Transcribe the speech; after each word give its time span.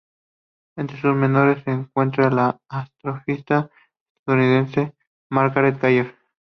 Entre 0.77 0.99
sus 0.99 1.13
mentores 1.15 1.63
se 1.63 1.69
encuentra 1.69 2.31
la 2.31 2.59
astrofísica 2.69 3.69
estadounidense 4.17 4.95
Margaret 5.29 5.79
Geller. 5.79 6.15